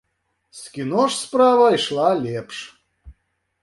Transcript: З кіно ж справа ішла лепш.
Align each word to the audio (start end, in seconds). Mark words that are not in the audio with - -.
З 0.59 0.71
кіно 0.77 1.03
ж 1.07 1.13
справа 1.21 1.69
ішла 1.79 2.11
лепш. 2.27 2.67